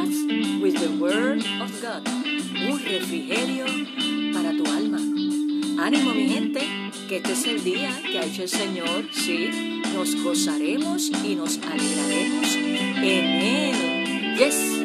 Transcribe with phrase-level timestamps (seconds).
[0.00, 2.08] With the Word of God.
[2.08, 3.66] Un refrigerio
[4.32, 4.96] para tu alma.
[5.78, 6.60] Ánimo mi gente,
[7.06, 9.04] que este es el día que ha hecho el Señor.
[9.12, 14.36] Sí, nos gozaremos y nos alegraremos en Él.
[14.38, 14.79] Yes.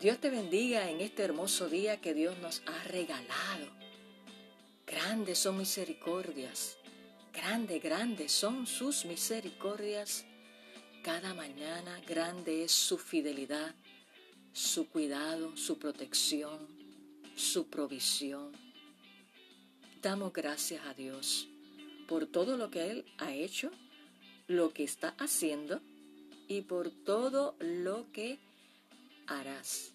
[0.00, 3.66] Dios te bendiga en este hermoso día que Dios nos ha regalado.
[4.86, 6.78] Grandes son misericordias,
[7.32, 10.24] grandes, grandes son sus misericordias.
[11.02, 13.74] Cada mañana grande es su fidelidad,
[14.52, 16.68] su cuidado, su protección,
[17.34, 18.52] su provisión.
[20.00, 21.48] Damos gracias a Dios
[22.06, 23.72] por todo lo que Él ha hecho,
[24.46, 25.80] lo que está haciendo
[26.46, 28.38] y por todo lo que
[29.28, 29.92] harás.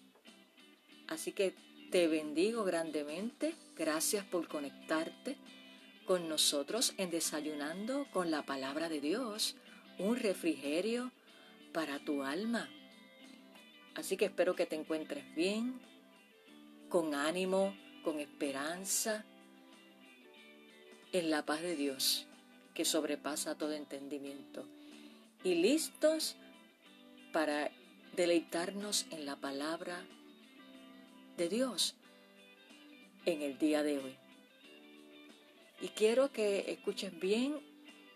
[1.08, 1.54] Así que
[1.90, 3.54] te bendigo grandemente.
[3.76, 5.36] Gracias por conectarte
[6.06, 9.56] con nosotros en Desayunando con la Palabra de Dios,
[9.98, 11.12] un refrigerio
[11.72, 12.68] para tu alma.
[13.94, 15.80] Así que espero que te encuentres bien,
[16.88, 19.24] con ánimo, con esperanza,
[21.12, 22.26] en la paz de Dios,
[22.74, 24.66] que sobrepasa todo entendimiento,
[25.44, 26.36] y listos
[27.32, 27.70] para
[28.14, 30.04] deleitarnos en la palabra
[31.36, 31.96] de Dios
[33.26, 34.16] en el día de hoy.
[35.80, 37.58] Y quiero que escuchen bien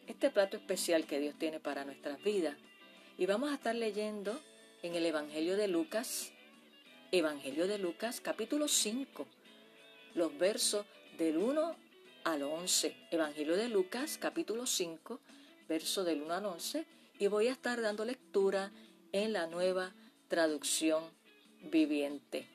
[0.07, 2.57] este plato especial que Dios tiene para nuestras vidas.
[3.19, 4.39] Y vamos a estar leyendo
[4.83, 6.33] en el Evangelio de Lucas,
[7.11, 9.27] Evangelio de Lucas capítulo 5,
[10.15, 10.87] los versos
[11.19, 11.77] del 1
[12.25, 12.95] al 11.
[13.11, 15.19] Evangelio de Lucas capítulo 5,
[15.69, 16.87] verso del 1 al 11.
[17.19, 18.71] Y voy a estar dando lectura
[19.13, 19.95] en la nueva
[20.29, 21.05] traducción
[21.71, 22.47] viviente.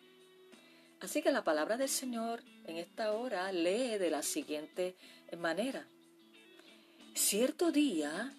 [1.00, 4.96] Así que la palabra del Señor en esta hora lee de la siguiente
[5.38, 5.88] manera.
[7.13, 8.34] Cierto día,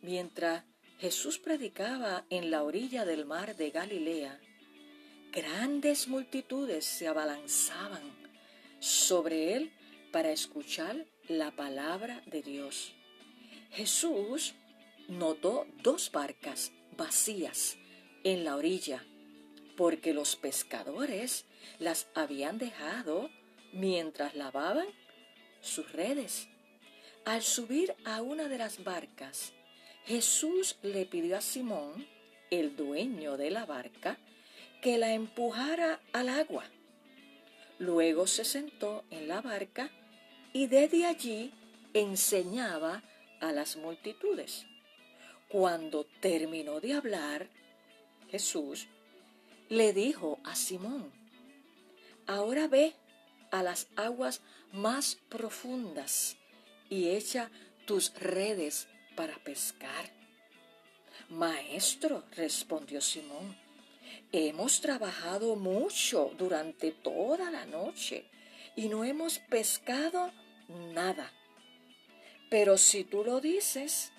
[0.00, 0.64] mientras
[0.98, 4.40] Jesús predicaba en la orilla del mar de Galilea,
[5.32, 8.02] grandes multitudes se abalanzaban
[8.78, 9.72] sobre él
[10.12, 12.94] para escuchar la palabra de Dios.
[13.72, 14.54] Jesús
[15.08, 17.76] notó dos barcas vacías
[18.24, 19.04] en la orilla,
[19.76, 21.44] porque los pescadores
[21.78, 23.30] las habían dejado
[23.72, 24.86] mientras lavaban
[25.60, 26.48] sus redes.
[27.24, 29.52] Al subir a una de las barcas,
[30.06, 32.06] Jesús le pidió a Simón,
[32.50, 34.18] el dueño de la barca,
[34.80, 36.64] que la empujara al agua.
[37.78, 39.90] Luego se sentó en la barca
[40.52, 41.52] y desde allí
[41.92, 43.02] enseñaba
[43.40, 44.66] a las multitudes.
[45.48, 47.48] Cuando terminó de hablar,
[48.30, 48.88] Jesús
[49.68, 51.12] le dijo a Simón,
[52.26, 52.94] Ahora ve
[53.52, 54.40] a las aguas
[54.72, 56.36] más profundas
[56.90, 57.50] y echa
[57.86, 60.12] tus redes para pescar.
[61.28, 63.56] Maestro, respondió Simón,
[64.32, 68.26] hemos trabajado mucho durante toda la noche
[68.74, 70.32] y no hemos pescado
[70.92, 71.32] nada.
[72.50, 74.12] Pero si tú lo dices,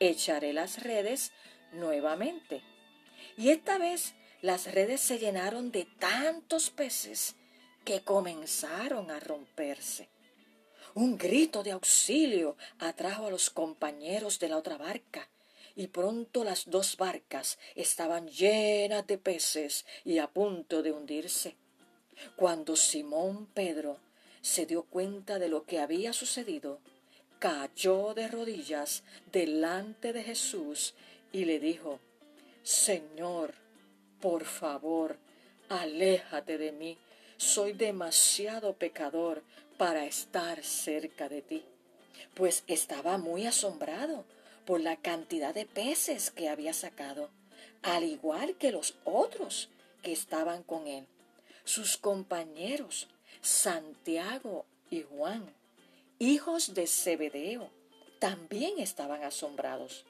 [0.00, 1.32] echaré las redes
[1.72, 2.62] nuevamente.
[3.36, 7.36] Y esta vez las redes se llenaron de tantos peces
[7.84, 10.08] que comenzaron a romperse.
[10.94, 15.28] Un grito de auxilio atrajo a los compañeros de la otra barca,
[15.76, 21.56] y pronto las dos barcas estaban llenas de peces y a punto de hundirse.
[22.36, 23.98] Cuando Simón Pedro
[24.42, 26.80] se dio cuenta de lo que había sucedido,
[27.40, 29.02] cayó de rodillas
[29.32, 30.94] delante de Jesús
[31.32, 31.98] y le dijo,
[32.62, 33.54] Señor,
[34.20, 35.16] por favor,
[35.70, 36.98] aléjate de mí.
[37.38, 39.42] Soy demasiado pecador
[39.78, 41.64] para estar cerca de ti,
[42.34, 44.26] pues estaba muy asombrado
[44.66, 47.30] por la cantidad de peces que había sacado,
[47.80, 49.70] al igual que los otros
[50.02, 51.06] que estaban con él,
[51.64, 53.08] sus compañeros,
[53.40, 55.50] Santiago y Juan,
[56.20, 57.68] hijos de Zebedeo,
[58.20, 60.04] también estaban asombrados.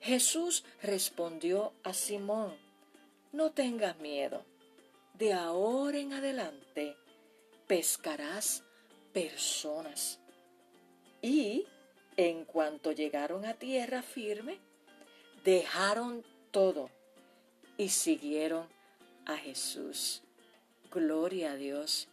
[0.00, 2.54] Jesús respondió a Simón,
[3.32, 4.44] no tengas miedo
[5.18, 6.96] de ahora en adelante
[7.66, 8.62] pescarás
[9.12, 10.18] personas.
[11.22, 11.64] Y
[12.16, 14.58] en cuanto llegaron a tierra firme,
[15.44, 16.90] dejaron todo
[17.78, 18.68] y siguieron
[19.24, 20.22] a Jesús.
[20.90, 22.08] Gloria a Dios.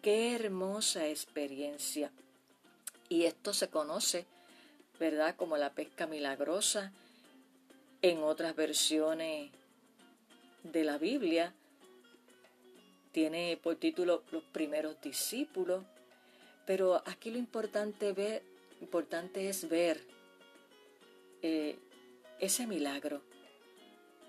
[0.00, 2.12] Qué hermosa experiencia.
[3.08, 4.26] Y esto se conoce,
[4.98, 5.36] ¿verdad?
[5.36, 6.92] Como la pesca milagrosa.
[8.02, 9.50] En otras versiones
[10.62, 11.54] de la Biblia
[13.12, 15.84] tiene por título Los primeros discípulos,
[16.66, 18.42] pero aquí lo importante, ver,
[18.80, 20.00] importante es ver
[21.42, 21.78] eh,
[22.38, 23.22] ese milagro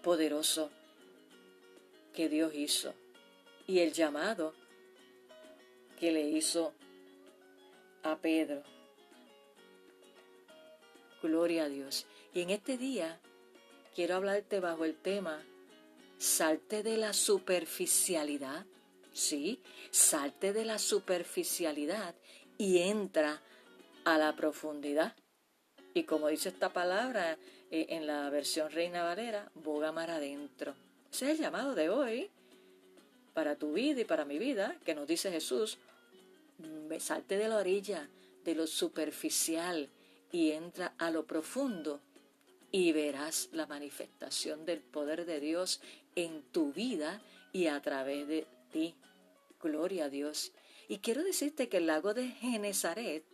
[0.02, 0.72] poderoso
[2.14, 2.94] que Dios hizo
[3.68, 4.54] y el llamado
[6.00, 6.74] que le hizo
[8.04, 8.64] a Pedro.
[11.22, 12.06] Gloria a Dios.
[12.34, 13.20] Y en este día
[13.96, 15.44] quiero hablarte bajo el tema,
[16.18, 18.66] salte de la superficialidad,
[19.14, 19.62] ¿sí?
[19.92, 22.16] Salte de la superficialidad
[22.58, 23.42] y entra
[24.06, 25.16] a la profundidad.
[25.94, 27.38] Y como dice esta palabra
[27.72, 30.76] eh, en la versión Reina Valera, boga mar adentro.
[31.12, 32.30] Ese es el llamado de hoy
[33.34, 35.78] para tu vida y para mi vida, que nos dice Jesús,
[37.00, 38.10] salte de la orilla,
[38.44, 39.90] de lo superficial
[40.32, 42.02] y entra a lo profundo
[42.72, 45.82] y verás la manifestación del poder de Dios
[46.16, 47.22] en tu vida
[47.52, 48.96] y a través de ti.
[49.62, 50.52] Gloria a Dios.
[50.88, 53.26] Y quiero decirte que el lago de Genezaret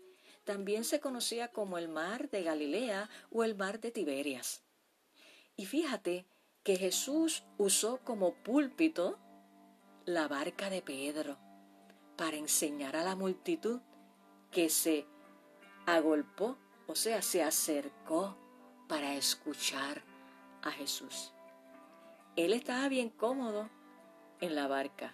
[0.44, 4.63] también se conocía como el mar de Galilea o el mar de Tiberias.
[5.56, 6.25] Y fíjate
[6.63, 9.19] que Jesús usó como púlpito
[10.06, 11.44] la barca de Pedro
[12.16, 13.82] para enseñar a la multitud
[14.52, 15.06] que se
[15.86, 16.58] agolpó,
[16.88, 18.38] o sea, se acercó
[18.88, 20.02] para escuchar
[20.62, 21.34] a Jesús.
[22.36, 23.70] Él estaba bien cómodo
[24.42, 25.14] en la barca.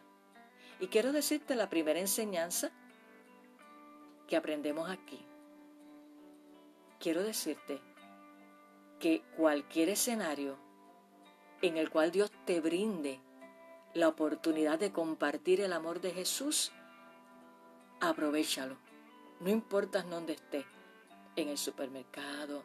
[0.80, 2.72] Y quiero decirte la primera enseñanza
[4.28, 5.24] que aprendemos aquí.
[7.00, 7.80] Quiero decirte
[9.00, 10.58] que cualquier escenario
[11.62, 13.20] en el cual Dios te brinde
[13.94, 16.72] la oportunidad de compartir el amor de Jesús,
[18.02, 18.76] aprovechalo.
[19.40, 20.66] No importa dónde estés,
[21.36, 22.64] en el supermercado,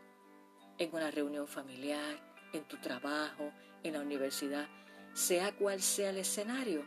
[0.78, 2.18] en una reunión familiar,
[2.52, 3.52] en tu trabajo,
[3.82, 4.66] en la universidad,
[5.14, 6.84] sea cual sea el escenario,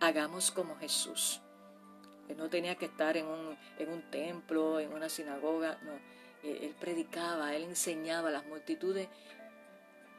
[0.00, 1.40] hagamos como Jesús.
[2.28, 5.92] Él no tenía que estar en un, en un templo, en una sinagoga, no.
[6.42, 9.08] Él predicaba, él enseñaba a las multitudes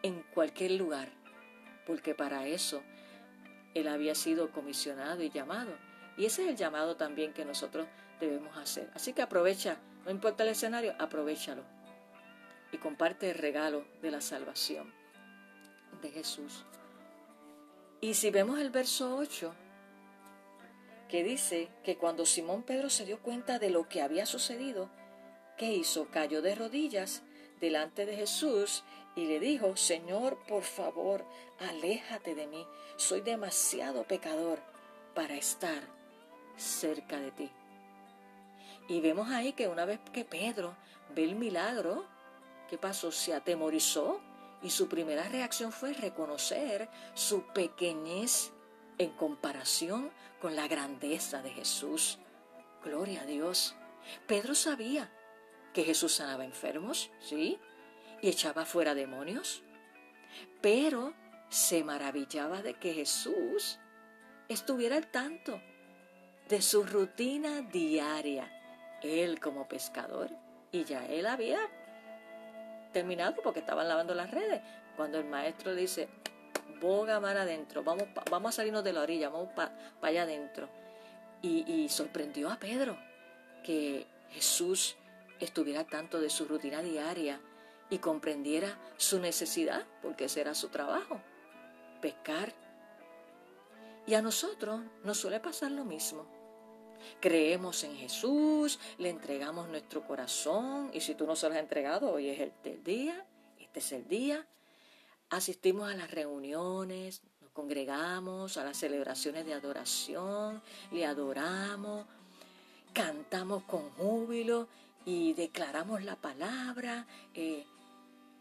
[0.03, 1.09] en cualquier lugar,
[1.85, 2.81] porque para eso
[3.73, 5.75] él había sido comisionado y llamado.
[6.17, 7.87] Y ese es el llamado también que nosotros
[8.19, 8.89] debemos hacer.
[8.93, 11.63] Así que aprovecha, no importa el escenario, aprovechalo
[12.71, 14.93] y comparte el regalo de la salvación
[16.01, 16.65] de Jesús.
[18.01, 19.53] Y si vemos el verso 8,
[21.07, 24.89] que dice que cuando Simón Pedro se dio cuenta de lo que había sucedido,
[25.57, 26.07] ¿qué hizo?
[26.09, 27.21] Cayó de rodillas
[27.61, 28.83] delante de Jesús
[29.15, 31.25] y le dijo, Señor, por favor,
[31.59, 32.65] aléjate de mí,
[32.97, 34.59] soy demasiado pecador
[35.13, 35.92] para estar
[36.55, 37.51] cerca de ti.
[38.87, 40.75] Y vemos ahí que una vez que Pedro
[41.15, 42.05] ve el milagro,
[42.73, 43.11] ¿Qué pasó?
[43.11, 44.19] Se atemorizó
[44.63, 48.51] y su primera reacción fue reconocer su pequeñez
[48.97, 50.11] en comparación
[50.41, 52.17] con la grandeza de Jesús.
[52.83, 53.75] Gloria a Dios.
[54.25, 55.11] Pedro sabía
[55.71, 57.59] que Jesús sanaba enfermos, ¿sí?
[58.23, 59.61] Y echaba fuera demonios.
[60.61, 61.13] Pero
[61.49, 63.77] se maravillaba de que Jesús
[64.47, 65.61] estuviera al tanto
[66.53, 68.47] de su rutina diaria.
[69.01, 70.29] Él como pescador,
[70.71, 71.57] y ya él había
[72.91, 74.61] terminado porque estaban lavando las redes.
[74.95, 76.09] Cuando el maestro dice,
[76.79, 80.69] boga mar adentro, vamos, vamos a salirnos de la orilla, vamos para allá adentro.
[81.41, 82.99] Y, y sorprendió a Pedro
[83.63, 84.95] que Jesús
[85.39, 87.41] estuviera tanto de su rutina diaria
[87.89, 91.19] y comprendiera su necesidad, porque ese era su trabajo,
[91.99, 92.53] pescar.
[94.05, 96.42] Y a nosotros nos suele pasar lo mismo.
[97.19, 102.11] Creemos en Jesús, le entregamos nuestro corazón y si tú no se lo has entregado,
[102.11, 103.25] hoy es el, día,
[103.59, 104.45] este es el día.
[105.29, 112.05] Asistimos a las reuniones, nos congregamos, a las celebraciones de adoración, le adoramos,
[112.93, 114.67] cantamos con júbilo
[115.05, 117.65] y declaramos la palabra eh,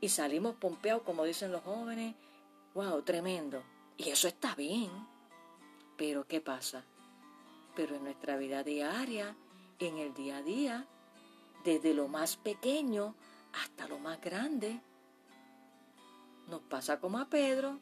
[0.01, 2.15] y salimos pompeados, como dicen los jóvenes.
[2.75, 3.03] ¡Wow!
[3.03, 3.63] Tremendo.
[3.97, 4.91] Y eso está bien.
[5.97, 6.85] Pero ¿qué pasa?
[7.75, 9.37] Pero en nuestra vida diaria,
[9.79, 10.87] en el día a día,
[11.65, 13.15] desde lo más pequeño
[13.53, 14.81] hasta lo más grande,
[16.49, 17.79] nos pasa como a Pedro,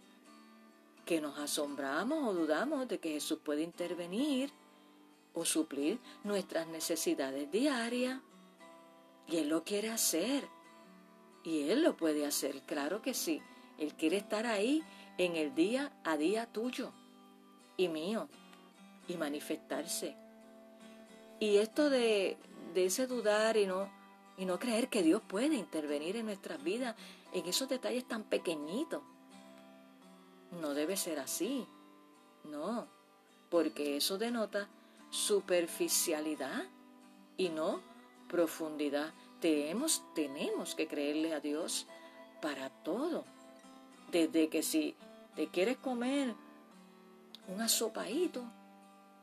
[1.04, 4.52] que nos asombramos o dudamos de que Jesús puede intervenir
[5.34, 8.20] o suplir nuestras necesidades diarias.
[9.26, 10.48] Y Él lo quiere hacer.
[11.42, 13.42] Y Él lo puede hacer, claro que sí.
[13.78, 14.84] Él quiere estar ahí
[15.18, 16.92] en el día a día tuyo
[17.76, 18.28] y mío
[19.08, 20.16] y manifestarse.
[21.40, 22.36] Y esto de,
[22.74, 23.90] ese dudar y no,
[24.36, 26.96] y no creer que Dios puede intervenir en nuestras vidas
[27.32, 29.02] en esos detalles tan pequeñitos.
[30.60, 31.66] No debe ser así,
[32.44, 32.88] no,
[33.48, 34.68] porque eso denota
[35.10, 36.64] superficialidad
[37.36, 37.80] y no
[38.28, 39.14] profundidad.
[39.40, 41.86] Tenemos, tenemos que creerle a Dios
[42.42, 43.24] para todo.
[44.10, 44.94] Desde que si
[45.36, 46.34] te quieres comer
[47.48, 48.44] un asopadito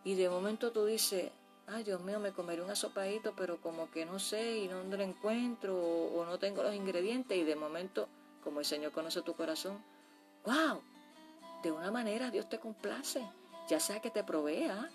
[0.08, 1.32] y de momento tú dices,
[1.68, 5.04] ay Dios mío, me comeré un asopadito, pero como que no sé y no lo
[5.04, 8.08] encuentro o, no tengo los ingredientes y de momento,
[8.42, 9.84] como el Señor conoce tu corazón,
[10.46, 10.82] wow,
[11.62, 13.22] de una manera Dios te complace,
[13.68, 14.90] ya sea que te provea,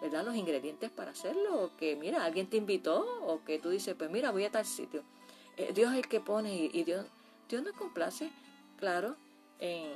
[0.00, 0.24] ¿verdad?
[0.24, 4.12] Los ingredientes para hacerlo, o que mira, alguien te invitó, o que tú dices, pues
[4.12, 5.02] mira, voy a tal sitio.
[5.56, 7.04] Eh, Dios es el que pone y, Dios,
[7.48, 8.30] Dios nos complace,
[8.78, 9.16] claro,
[9.58, 9.90] en,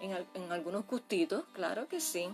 [0.00, 2.28] en, algunos gustitos, claro que sí.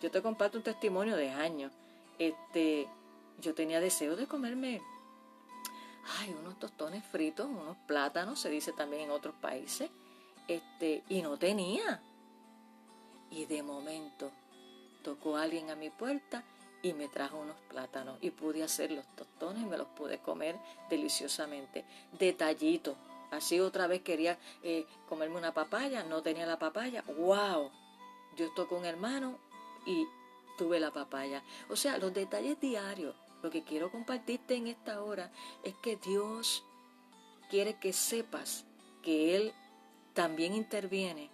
[0.00, 1.72] Yo te comparto un testimonio de años.
[2.18, 2.86] Este,
[3.40, 4.80] yo tenía deseo de comerme,
[6.18, 9.90] ay, unos tostones fritos, unos plátanos, se dice también en otros países,
[10.46, 12.00] este, y no tenía.
[13.30, 14.30] Y de momento
[15.02, 16.44] tocó alguien a mi puerta
[16.82, 20.56] y me trajo unos plátanos y pude hacer los tostones y me los pude comer
[20.88, 21.84] deliciosamente.
[22.18, 22.96] Detallito.
[23.30, 27.04] Así otra vez quería eh, comerme una papaya, no tenía la papaya.
[27.06, 27.70] ¡Wow!
[28.36, 29.38] Yo tocó un hermano
[29.86, 30.06] y
[30.56, 31.42] tuve la papaya.
[31.68, 33.14] O sea, los detalles diarios.
[33.42, 35.32] Lo que quiero compartirte en esta hora
[35.62, 36.62] es que Dios
[37.48, 38.66] quiere que sepas
[39.02, 39.54] que Él
[40.12, 41.30] también interviene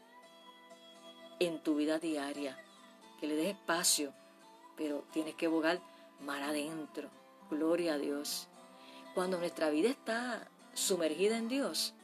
[1.41, 2.57] en tu vida diaria,
[3.21, 4.13] que le des espacio,
[4.77, 5.81] pero tienes que bogar
[6.21, 7.11] mar adentro.
[7.51, 8.47] Gloria a Dios.
[9.15, 11.95] Cuando nuestra vida está sumergida en Dios,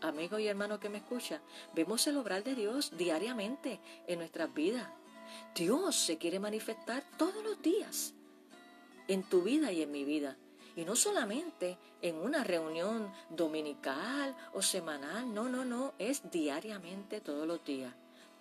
[0.00, 1.40] amigo y hermano que me escucha,
[1.74, 4.88] vemos el obrar de Dios diariamente en nuestras vidas.
[5.54, 8.14] Dios se quiere manifestar todos los días
[9.08, 10.36] en tu vida y en mi vida.
[10.76, 17.46] Y no solamente en una reunión dominical o semanal, no, no, no, es diariamente todos
[17.46, 17.92] los días.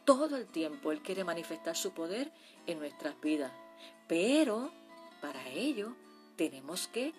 [0.06, 2.32] Todo el tiempo Él quiere manifestar su poder
[2.68, 3.52] en nuestras vidas.
[4.08, 4.72] Pero
[5.22, 5.96] para ello
[6.36, 7.14] tenemos que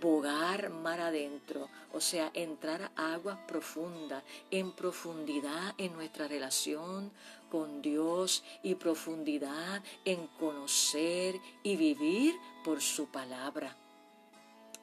[0.00, 7.10] bogar mar adentro, o sea, entrar a aguas profundas, en profundidad en nuestra relación
[7.50, 12.34] con Dios y profundidad en conocer y vivir
[12.64, 13.76] por su palabra.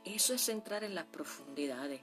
[0.06, 2.02] Eso es entrar en las profundidades.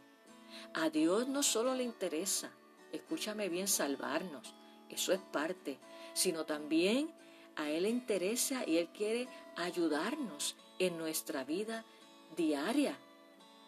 [0.74, 2.50] A Dios no solo le interesa,
[2.92, 4.54] escúchame bien, salvarnos,
[4.90, 5.78] eso es parte,
[6.14, 7.10] sino también
[7.56, 11.84] a Él le interesa y Él quiere ayudarnos en nuestra vida
[12.38, 12.96] diaria,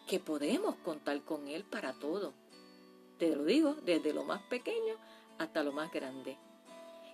[0.06, 2.32] que podemos contar con Él para todo.
[3.18, 4.94] Te lo digo, desde lo más pequeño
[5.38, 6.38] hasta lo más grande.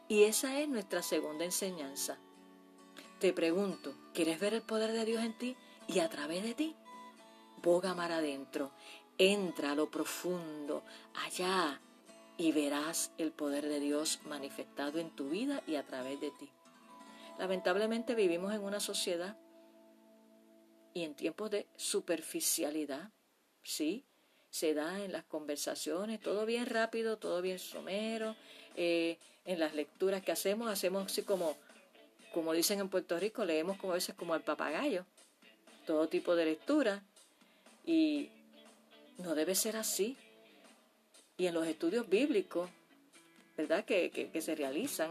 [0.07, 2.19] Y esa es nuestra segunda enseñanza.
[3.19, 5.57] Te pregunto, ¿quieres ver el poder de Dios en ti
[5.89, 6.77] y a través de ti?
[7.63, 8.71] Boga mar adentro,
[9.17, 10.85] entra a lo profundo,
[11.25, 11.81] allá,
[12.37, 16.51] y verás el poder de Dios manifestado en tu vida y a través de ti.
[17.39, 19.39] Lamentablemente vivimos en una sociedad
[20.97, 23.11] y en tiempos de superficialidad,
[23.63, 24.07] ¿sí?
[24.49, 28.35] Se da en las conversaciones, todo bien rápido, todo bien somero,
[28.77, 31.55] eh, en las lecturas que hacemos, hacemos así como,
[32.33, 35.05] como dicen en Puerto Rico, leemos como a veces como al papagayo,
[35.87, 37.03] todo tipo de lectura,
[37.85, 38.31] y
[39.19, 40.17] no debe ser así.
[41.37, 42.71] Y en los estudios bíblicos,
[43.55, 43.85] ¿verdad?
[43.85, 45.11] Que, se realizan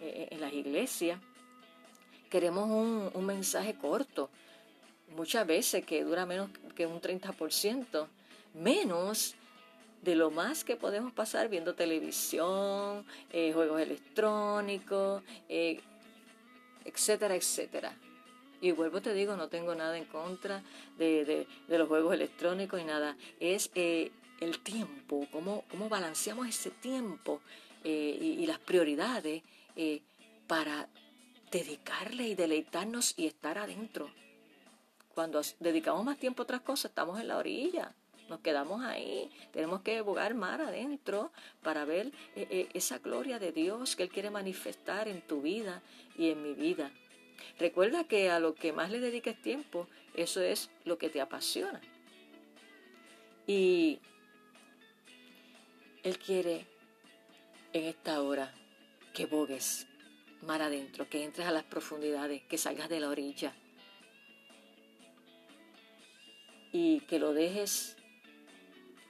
[0.00, 1.20] eh, en las iglesias,
[2.30, 4.30] queremos un, un mensaje corto,
[5.20, 8.06] muchas veces que dura menos que un 30%,
[8.54, 9.34] menos
[10.00, 15.78] de lo más que podemos pasar viendo televisión, eh, juegos electrónicos, eh,
[16.86, 17.94] etcétera, etcétera.
[18.62, 20.62] Y vuelvo te digo, no tengo nada en contra
[20.96, 23.14] de, los juegos electrónicos y nada.
[23.40, 27.42] Es eh, el tiempo, cómo, cómo balanceamos ese tiempo
[27.84, 29.42] y, las prioridades
[30.46, 30.88] para
[31.50, 34.10] dedicarle y deleitarnos y estar adentro.
[35.20, 37.94] Cuando dedicamos más tiempo a otras cosas, estamos en la orilla
[38.30, 39.28] nos quedamos ahí.
[39.52, 41.30] Tenemos que bogar mar adentro
[41.62, 45.82] para ver eh, eh, esa gloria de Dios que Él quiere manifestar en tu vida
[46.16, 46.90] y en mi vida.
[47.58, 51.82] Recuerda que a lo que más le dediques tiempo, eso es lo que te apasiona.
[53.46, 53.98] Y
[56.02, 56.66] Él quiere
[57.74, 58.54] en esta hora
[59.12, 59.86] que bogues
[60.40, 63.54] mar adentro, que entres a las profundidades, que salgas de la orilla
[66.72, 67.96] y que lo dejes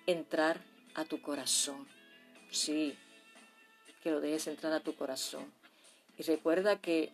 [0.07, 0.61] entrar
[0.95, 1.87] a tu corazón.
[2.50, 2.97] Sí,
[4.02, 5.45] que lo dejes entrar a tu corazón.
[6.19, 7.12] Y recuerda que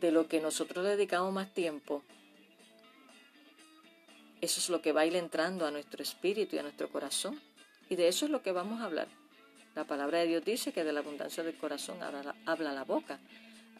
[0.00, 2.02] de lo que nosotros dedicamos más tiempo
[4.40, 7.40] Eso es lo que va a ir entrando a nuestro espíritu y a nuestro corazón.
[7.88, 9.08] Y de eso es lo que vamos a hablar.
[9.74, 13.18] La palabra de Dios dice que de la abundancia del corazón habla la, boca.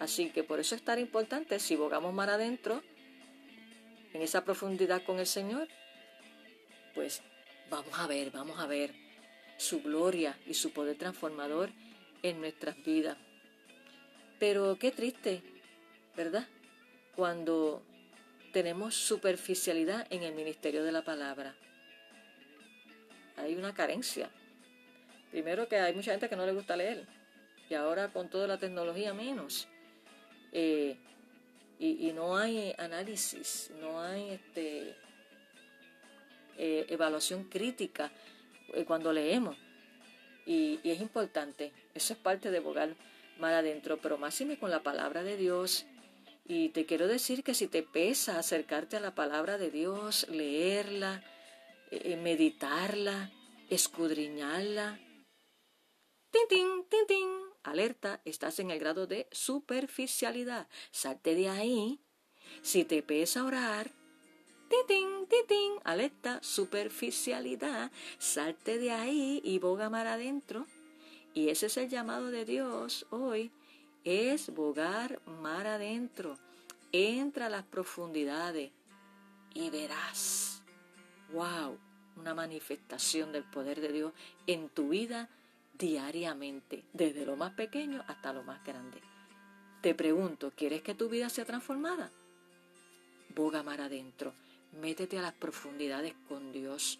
[0.00, 2.82] Así que por eso es tan importante, si bogamos mar adentro,
[4.18, 5.68] en esa profundidad con el Señor,
[6.92, 7.22] pues
[7.70, 8.92] vamos a ver, vamos a ver
[9.58, 11.70] su gloria y su poder transformador
[12.24, 13.16] en nuestras vidas.
[14.40, 15.40] Pero qué triste,
[16.16, 16.48] ¿verdad?
[17.14, 17.84] Cuando
[18.52, 21.54] tenemos superficialidad en el ministerio de la palabra.
[23.36, 24.30] Hay una carencia.
[25.30, 27.06] Primero que hay mucha gente que no le gusta leer
[27.70, 29.68] y ahora con toda la tecnología menos.
[30.50, 30.96] Eh,
[31.78, 34.96] y, no hay análisis, no hay este,
[36.56, 38.10] eh, evaluación crítica
[38.74, 39.56] eh, cuando leemos.
[40.44, 42.96] Y, es importante, eso es parte de bogar
[43.38, 45.86] mal adentro, pero más si con la palabra de Dios.
[46.46, 51.22] Y te quiero decir que si te pesa acercarte a la palabra de Dios, leerla,
[51.90, 53.30] eh, meditarla,
[53.68, 54.98] escudriñarla,
[56.30, 60.68] tin, tin, tin, tin, alerta, estás en el grado de superficialidad.
[60.90, 62.00] Salte de ahí.
[62.62, 63.90] Si te pesa orar,
[64.86, 67.90] tin, tin, alerta, superficialidad.
[68.18, 70.66] Salte de ahí y boga mar adentro.
[71.34, 73.52] Y ese es el llamado de Dios hoy
[74.04, 76.38] es bogar mar adentro.
[76.92, 78.70] Entra a las profundidades
[79.52, 80.62] y verás,
[81.32, 81.78] wow,
[82.16, 84.12] una manifestación del poder de Dios
[84.46, 85.28] en tu vida
[85.78, 89.00] diariamente, desde lo más pequeño hasta lo más grande.
[89.80, 92.10] Te pregunto, ¿quieres que tu vida sea transformada?
[93.34, 94.34] Boga mar adentro,
[94.80, 96.98] métete a las profundidades con Dios,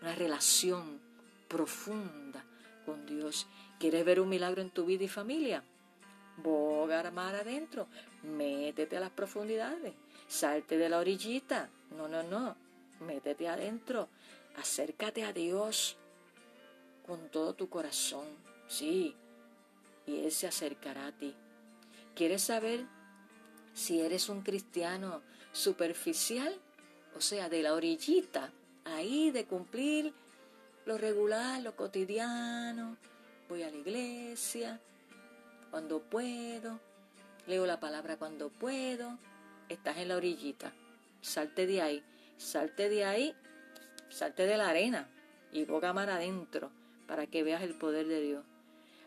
[0.00, 1.00] una relación
[1.48, 2.44] profunda
[2.86, 3.46] con Dios.
[3.78, 5.62] ¿Quieres ver un milagro en tu vida y familia?
[6.42, 7.86] boga mar adentro,
[8.22, 9.92] métete a las profundidades,
[10.26, 12.56] salte de la orillita, no, no, no,
[13.00, 14.08] métete adentro,
[14.56, 15.96] acércate a Dios
[17.10, 18.24] con todo tu corazón,
[18.68, 19.16] sí,
[20.06, 21.34] y Él se acercará a ti.
[22.14, 22.86] ¿Quieres saber
[23.74, 25.20] si eres un cristiano
[25.50, 26.54] superficial?
[27.16, 28.52] O sea, de la orillita,
[28.84, 30.14] ahí de cumplir
[30.86, 32.96] lo regular, lo cotidiano,
[33.48, 34.78] voy a la iglesia,
[35.72, 36.78] cuando puedo,
[37.48, 39.18] leo la palabra cuando puedo,
[39.68, 40.72] estás en la orillita,
[41.22, 42.04] salte de ahí,
[42.36, 43.34] salte de ahí,
[44.10, 45.08] salte de la arena
[45.50, 46.70] y boga mar adentro
[47.10, 48.44] para que veas el poder de Dios.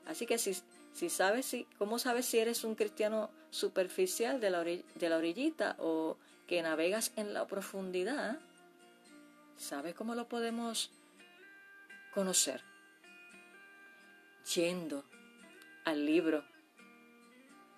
[0.06, 0.54] Así que si,
[0.92, 5.78] si sabes, si, ¿cómo sabes si eres un cristiano superficial de la, de la orillita
[5.80, 8.40] o que navegas en la profundidad?
[9.56, 10.92] ¿Sabes cómo lo podemos
[12.14, 12.62] conocer?
[14.54, 15.06] Yendo
[15.86, 16.44] al libro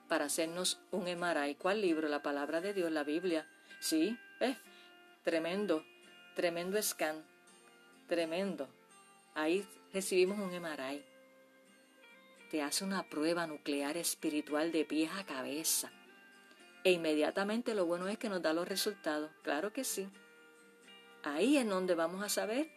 [0.09, 1.53] para hacernos un emaray.
[1.53, 2.07] ¿Cuál libro?
[2.07, 3.47] La palabra de Dios, la Biblia.
[3.79, 4.57] Sí, eh,
[5.23, 5.85] tremendo,
[6.35, 7.23] tremendo scan,
[8.07, 8.67] tremendo.
[9.35, 11.05] Ahí recibimos un emaray.
[12.51, 15.89] Te hace una prueba nuclear espiritual de pies a cabeza.
[16.83, 19.31] E inmediatamente lo bueno es que nos da los resultados.
[19.41, 20.09] Claro que sí.
[21.23, 22.69] Ahí es donde vamos a saber,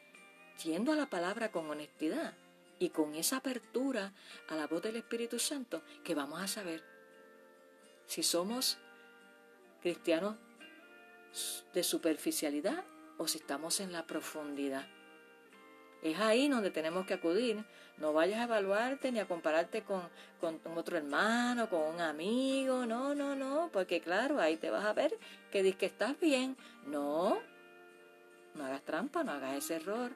[0.63, 2.35] yendo a la palabra con honestidad
[2.79, 4.13] y con esa apertura
[4.49, 6.85] a la voz del Espíritu Santo, que vamos a saber
[8.07, 8.79] si somos
[9.83, 10.37] cristianos
[11.75, 12.85] de superficialidad
[13.17, 14.87] o si estamos en la profundidad.
[16.03, 17.65] Es ahí donde tenemos que acudir.
[17.97, 20.03] No vayas a evaluarte ni a compararte con,
[20.41, 22.87] con, otro hermano, con un amigo.
[22.87, 23.71] No, no, no.
[23.73, 25.19] Porque claro, ahí te vas a ver
[25.51, 26.57] que dices que estás bien.
[26.87, 27.39] No.
[28.55, 30.13] No hagas trampa, no hagas ese error.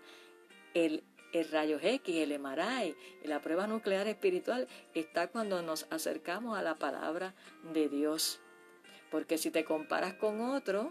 [0.75, 6.63] El el rayo X, el emaray, la prueba nuclear espiritual está cuando nos acercamos a
[6.63, 7.35] la palabra
[7.73, 8.39] de Dios.
[9.11, 10.91] Porque si te comparas con otro,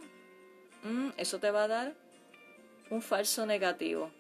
[0.84, 1.95] mm, eso te va a dar
[2.89, 4.12] un falso negativo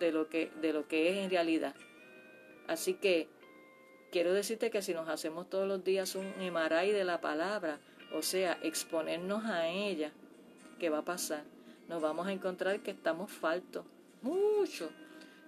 [0.00, 1.74] de lo que, de lo que es en realidad.
[2.66, 3.28] Así que
[4.10, 7.78] quiero decirte que si nos hacemos todos los días un emaray de la palabra,
[8.12, 10.10] o sea, exponernos a ella,
[10.80, 11.44] ¿qué va a pasar?
[11.88, 13.84] Nos vamos a encontrar que estamos faltos,
[14.22, 14.90] mucho,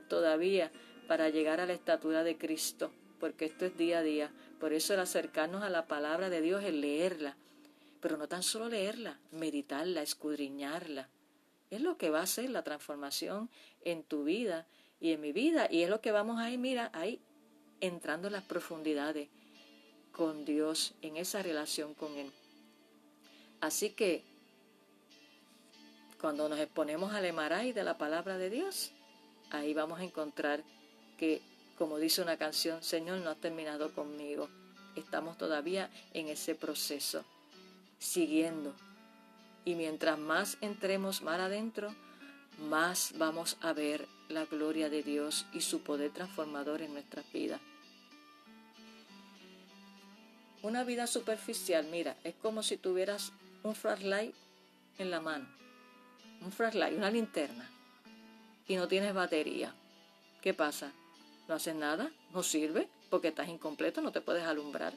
[0.08, 0.70] todavía
[1.08, 4.30] para llegar a la estatura de Cristo, porque esto es día a día.
[4.60, 7.36] Por eso el acercarnos a la palabra de Dios es leerla,
[8.00, 11.08] pero no tan solo leerla, meditarla, escudriñarla.
[11.72, 13.48] Es lo que va a hacer la transformación
[13.82, 14.66] en tu vida
[15.00, 17.18] y en mi vida, y es lo que vamos a ir, mira, ahí
[17.80, 19.30] entrando en las profundidades
[20.12, 22.30] con Dios, en esa relación con Él.
[23.62, 24.22] Así que
[26.20, 28.92] cuando nos exponemos al emaray de la palabra de Dios,
[29.50, 30.62] ahí vamos a encontrar
[31.16, 31.40] que,
[31.78, 34.50] como dice una canción, Señor, no has terminado conmigo.
[34.94, 37.24] Estamos todavía en ese proceso,
[37.98, 38.74] siguiendo
[39.64, 41.94] Y mientras más entremos mar adentro,
[42.58, 47.60] más vamos a ver la gloria de Dios y su poder transformador en nuestras vidas.
[50.62, 54.34] Una vida superficial, mira, es como si tuvieras un flashlight
[54.98, 55.46] en la mano.
[56.40, 57.68] Un flashlight, una linterna.
[58.68, 59.74] Y no tienes batería.
[60.40, 60.92] ¿Qué pasa?
[61.48, 62.10] ¿No haces nada?
[62.32, 62.88] ¿No sirve?
[63.10, 64.94] Porque estás incompleto, no te puedes alumbrar.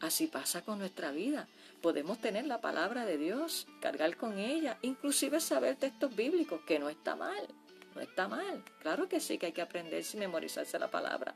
[0.00, 1.48] Así pasa con nuestra vida.
[1.82, 6.88] Podemos tener la palabra de Dios, cargar con ella, inclusive saber textos bíblicos, que no
[6.88, 7.48] está mal,
[7.94, 8.62] no está mal.
[8.80, 11.34] Claro que sí, que hay que aprenderse y memorizarse la palabra.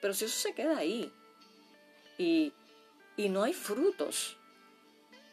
[0.00, 1.12] Pero si eso se queda ahí
[2.18, 2.52] y
[3.16, 4.36] y no hay frutos.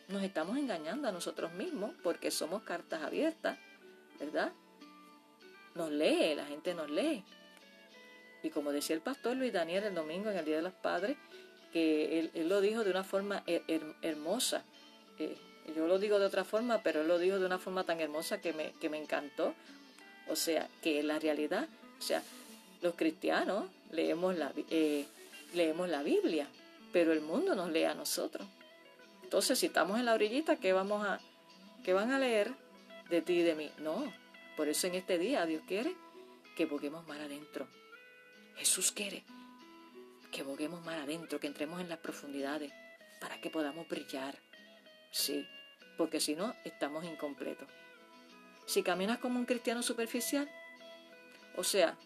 [0.07, 3.57] Nos estamos engañando a nosotros mismos porque somos cartas abiertas,
[4.19, 4.51] ¿verdad?
[5.73, 7.23] Nos lee, la gente nos lee.
[8.43, 11.17] Y como decía el pastor Luis Daniel el domingo en el Día de los Padres,
[11.71, 13.43] que él, lo dijo de una forma
[14.01, 14.63] hermosa.
[15.19, 15.35] Eh,
[15.75, 18.41] yo lo digo de otra forma, pero él lo dijo de una forma tan hermosa
[18.41, 19.53] que me, que me encantó.
[20.27, 21.67] O sea, que la realidad,
[21.99, 22.23] o sea,
[22.81, 25.05] los cristianos leemos la, eh,
[25.53, 26.47] leemos la Biblia,
[26.91, 28.47] pero el mundo nos lee a nosotros.
[29.23, 31.19] Entonces, si estamos en la orillita, ¿qué vamos a,
[31.83, 32.51] qué van a leer
[33.09, 33.71] de ti y de mí?
[33.79, 34.13] No.
[34.57, 35.95] Por eso en este día Dios quiere
[36.55, 37.67] que boguemos más adentro.
[38.57, 39.23] Jesús quiere
[40.31, 42.71] que boguemos más adentro, que entremos en las profundidades
[43.19, 44.37] para que podamos brillar.
[45.11, 45.47] Sí,
[45.97, 47.67] porque si no, estamos incompletos.
[48.65, 50.49] Si caminas como un cristiano superficial,
[51.57, 51.97] o sea,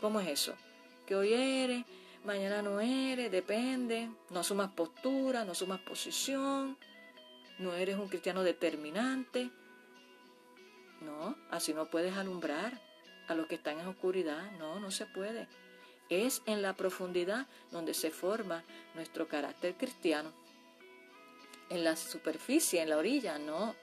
[0.00, 0.54] ¿cómo es eso?
[1.06, 1.84] Que hoy eres
[2.26, 6.76] mañana no eres, depende, no asumas postura, no asumas posición,
[7.58, 9.50] no eres un cristiano determinante.
[11.00, 12.80] No, así no puedes alumbrar
[13.28, 15.46] a los que están en oscuridad, no, no se puede.
[16.08, 18.64] Es en la profundidad donde se forma
[18.94, 20.32] nuestro carácter cristiano.
[21.68, 23.74] En la superficie, en la orilla, no.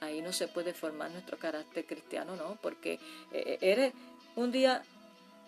[0.00, 3.00] Ahí no se puede formar nuestro carácter cristiano, no, porque
[3.32, 3.92] eh, eres
[4.36, 4.82] un día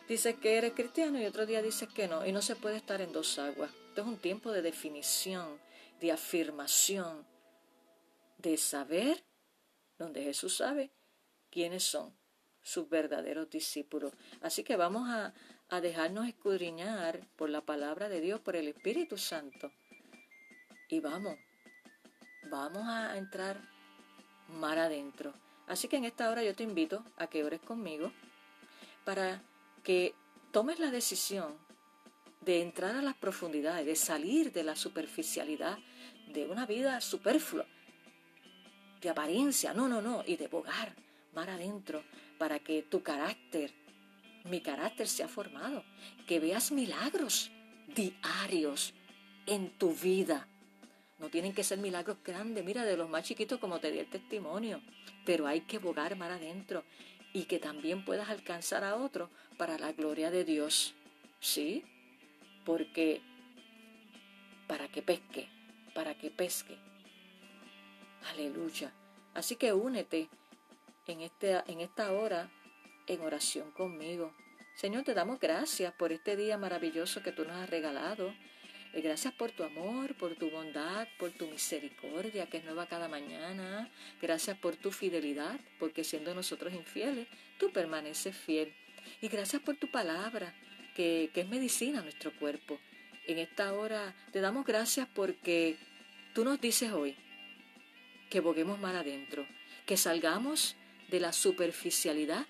[0.08, 2.26] dices que eres cristiano y otro día dices que no.
[2.26, 3.70] Y no se puede estar en dos aguas.
[3.88, 5.58] Esto es un tiempo de definición,
[6.00, 7.26] de afirmación,
[8.38, 9.24] de saber,
[9.98, 10.92] donde Jesús sabe
[11.50, 12.16] quiénes son
[12.62, 14.12] sus verdaderos discípulos.
[14.40, 15.32] Así que vamos a,
[15.68, 19.72] a dejarnos escudriñar por la palabra de Dios, por el Espíritu Santo.
[20.88, 21.36] Y vamos,
[22.50, 23.60] vamos a entrar
[24.48, 25.34] mar adentro.
[25.66, 28.12] Así que en esta hora yo te invito a que ores conmigo
[29.04, 29.42] para
[29.82, 30.14] que
[30.52, 31.56] tomes la decisión
[32.40, 35.78] de entrar a las profundidades, de salir de la superficialidad
[36.28, 37.66] de una vida superflua,
[39.00, 40.94] de apariencia, no, no, no, y de bogar
[41.34, 42.02] mar adentro
[42.38, 43.72] para que tu carácter,
[44.46, 45.84] mi carácter sea formado,
[46.26, 47.50] que veas milagros
[47.94, 48.94] diarios
[49.46, 50.48] en tu vida.
[51.18, 54.10] No tienen que ser milagros grandes, mira, de los más chiquitos como te di el
[54.10, 54.82] testimonio,
[55.24, 56.84] pero hay que bogar mar adentro
[57.32, 60.94] y que también puedas alcanzar a otro para la gloria de Dios.
[61.40, 61.84] ¿Sí?
[62.64, 63.20] Porque
[64.66, 65.48] para que pesque,
[65.94, 66.76] para que pesque.
[68.32, 68.92] Aleluya.
[69.34, 70.28] Así que únete
[71.06, 72.50] en, este, en esta hora
[73.06, 74.32] en oración conmigo.
[74.74, 78.34] Señor, te damos gracias por este día maravilloso que tú nos has regalado.
[78.92, 83.08] Eh, gracias por tu amor, por tu bondad, por tu misericordia que es nueva cada
[83.08, 83.90] mañana.
[84.20, 87.26] Gracias por tu fidelidad, porque siendo nosotros infieles,
[87.58, 88.74] tú permaneces fiel.
[89.20, 90.54] Y gracias por tu palabra,
[90.94, 92.78] que, es medicina a nuestro cuerpo.
[93.26, 95.76] En esta hora te damos gracias porque
[96.34, 97.16] tú nos dices hoy
[98.30, 99.46] que boguemos mar adentro,
[99.84, 100.76] que salgamos
[101.08, 102.46] de la superficialidad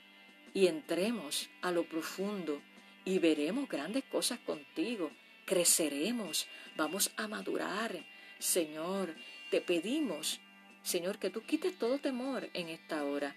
[0.56, 2.62] y entremos a lo profundo
[3.04, 5.10] y veremos grandes cosas contigo
[5.44, 6.46] creceremos,
[6.78, 7.94] vamos a madurar.
[8.38, 9.14] Señor,
[9.50, 10.40] te pedimos,
[10.82, 13.36] Señor, que tú quites todo temor en esta hora.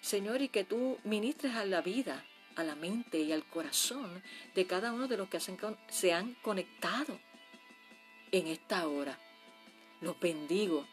[0.00, 2.24] Señor, y que tú ministres a la vida,
[2.56, 4.20] a la mente y al corazón
[4.56, 7.20] de cada uno de los que se han conectado
[8.32, 9.16] en esta hora.
[10.00, 10.88] Los bendigo,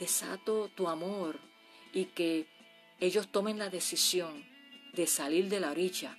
[0.00, 1.38] desato tu amor
[1.92, 2.48] y que
[2.98, 4.49] ellos tomen la decisión
[4.92, 6.16] de salir de la orilla,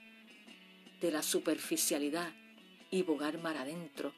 [1.02, 2.34] de la superficialidad
[2.90, 4.14] y bogar mar adentro,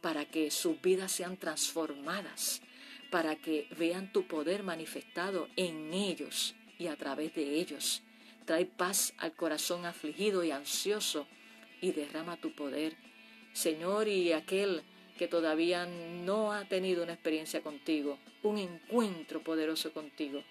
[0.00, 2.62] para que sus vidas sean transformadas,
[3.10, 8.02] para que vean tu poder manifestado en ellos y a través de ellos.
[8.46, 11.26] Trae paz al corazón afligido y ansioso
[11.80, 12.96] y derrama tu poder.
[13.52, 14.82] Señor, y aquel
[15.18, 20.42] que todavía no ha tenido una experiencia contigo, un encuentro poderoso contigo,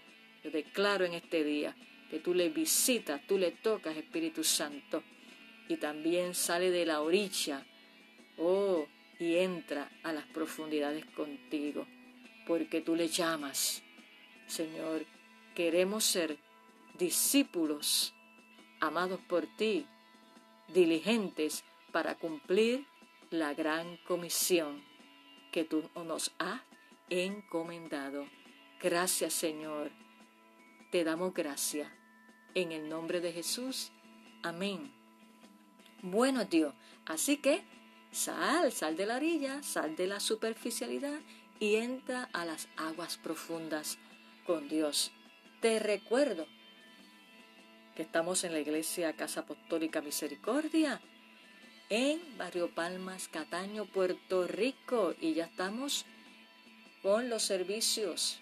[0.43, 1.75] yo declaro en este día
[2.09, 5.03] que tú le visitas, tú le tocas, Espíritu Santo
[5.67, 7.63] y también sale de la orilla,
[8.37, 8.87] oh,
[9.19, 11.85] y entra a las profundidades contigo,
[12.47, 13.83] porque tú le llamas
[14.49, 15.05] Señor,
[15.53, 16.39] queremos ser
[16.97, 18.15] discípulos
[18.79, 19.85] amados por ti,
[20.73, 22.83] diligentes para cumplir
[23.29, 24.83] la gran comisión
[25.51, 26.61] que tú nos has
[27.11, 28.25] encomendado.
[28.81, 29.91] Gracias Señor.
[30.89, 31.98] Te damos gracias.
[32.55, 33.91] En el nombre de Jesús.
[34.43, 34.91] Amén.
[36.01, 36.73] Bueno Dios,
[37.05, 37.61] así que
[38.11, 41.19] sal, sal de la orilla, sal de la superficialidad
[41.59, 43.97] y entra a las aguas profundas
[44.45, 45.11] con Dios.
[45.61, 46.47] Te recuerdo
[47.95, 51.01] que estamos en la iglesia Casa Apostólica Misericordia
[51.89, 56.05] en Barrio Palmas, Cataño, Puerto Rico y ya estamos
[57.01, 58.39] con los servicios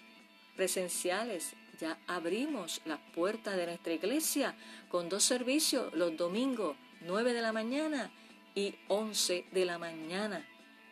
[0.54, 1.54] presenciales.
[1.80, 4.56] Ya abrimos las puertas de nuestra iglesia
[4.88, 8.10] con dos servicios los domingos 9 de la mañana
[8.54, 10.44] y 11 de la mañana.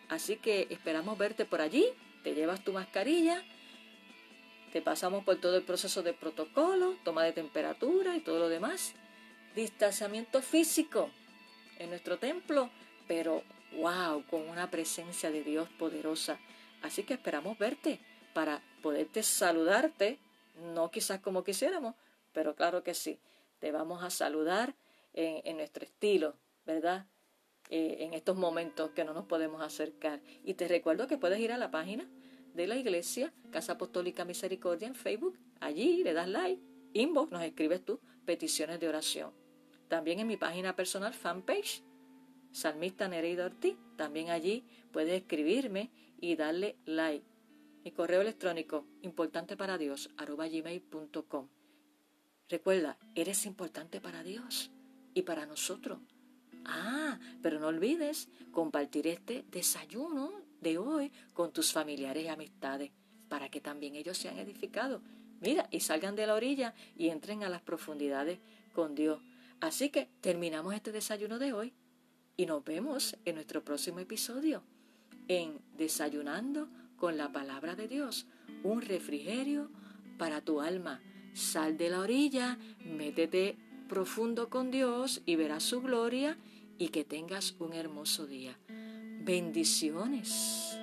[0.09, 1.87] Así que esperamos verte por allí.
[2.23, 3.43] Te llevas tu mascarilla.
[4.73, 8.95] Te pasamos por todo el proceso de protocolo, toma de temperatura y todo lo demás.
[9.55, 11.11] Distanciamiento físico
[11.79, 12.71] en nuestro templo,
[13.09, 13.43] pero
[13.77, 16.39] wow, con una presencia de Dios poderosa.
[16.83, 18.01] Así que esperamos verte
[18.33, 20.19] para poderte saludarte,
[20.57, 21.95] no quizás como quisiéramos,
[22.33, 23.21] pero claro que sí.
[23.59, 24.75] Te vamos a saludar
[25.15, 27.07] en, nuestro estilo, ¿verdad?
[27.71, 30.21] Eh, en estos momentos que no nos podemos acercar.
[30.45, 32.09] Y te recuerdo que puedes ir a la página
[32.55, 35.39] de la iglesia, Casa Apostólica Misericordia en Facebook.
[35.61, 39.33] Allí le das like, inbox, nos escribes tus peticiones de oración.
[39.89, 41.83] También en mi página personal, fanpage,
[42.53, 43.77] Salmista Nereida Ortiz.
[43.97, 45.91] También allí puedes escribirme
[46.21, 47.25] y darle like.
[47.87, 50.11] Mi correo electrónico, importante para Dios.
[52.49, 54.73] Recuerda, eres importante para Dios
[55.15, 56.01] y para nosotros.
[56.65, 62.91] Ah, pero no olvides compartir este desayuno de hoy con tus familiares y amistades
[63.29, 65.01] para que también ellos sean edificados.
[65.41, 68.41] Mira, y salgan de la orilla y entren a las profundidades
[68.75, 69.23] con Dios.
[69.61, 71.73] Así que terminamos este desayuno de hoy
[72.37, 74.65] y nos vemos en nuestro próximo episodio
[75.29, 78.27] en Desayunando con la palabra de Dios,
[78.63, 79.71] un refrigerio
[80.19, 81.01] para tu alma.
[81.35, 83.57] Sal de la orilla, métete
[83.89, 86.39] profundo con Dios y verás su gloria
[86.79, 88.59] y que tengas un hermoso día.
[89.23, 90.79] Bendiciones.